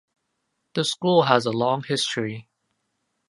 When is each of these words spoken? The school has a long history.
The 0.73 0.83
school 0.83 1.21
has 1.25 1.45
a 1.45 1.51
long 1.51 1.83
history. 1.83 2.49